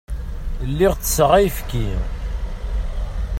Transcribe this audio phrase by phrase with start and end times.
[0.69, 1.87] Lliɣ tesseɣ ayefki.